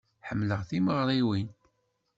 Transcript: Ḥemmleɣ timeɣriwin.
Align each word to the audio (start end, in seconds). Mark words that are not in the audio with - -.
Ḥemmleɣ 0.27 0.61
timeɣriwin. 0.69 1.49